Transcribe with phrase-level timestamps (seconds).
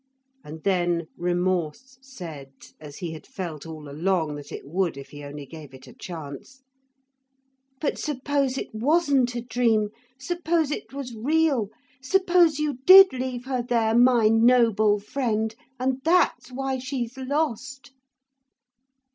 [0.43, 5.23] And then remorse said, as he had felt all along that it would if he
[5.23, 6.63] only gave it a chance:
[7.79, 11.69] 'But suppose it wasn't a dream suppose it was real.
[12.01, 17.91] Suppose you did leave her there, my noble friend, and that's why she's lost.'